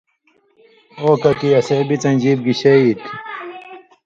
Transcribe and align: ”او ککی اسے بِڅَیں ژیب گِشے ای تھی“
”او 0.99 1.09
ککی 1.21 1.49
اسے 1.59 1.77
بِڅَیں 1.87 2.17
ژیب 2.21 2.39
گِشے 2.45 2.73
ای 2.79 2.91
تھی“ 3.01 3.09